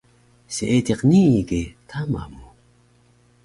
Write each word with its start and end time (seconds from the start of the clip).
Seediq 0.55 1.01
nii 1.11 1.39
ge 1.49 1.61
tama 1.89 2.23
mu 2.33 2.45